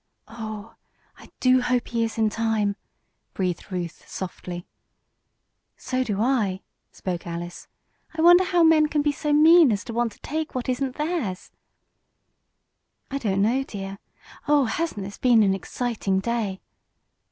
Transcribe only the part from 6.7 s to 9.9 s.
spoke Alice. "I wonder how men can be so mean as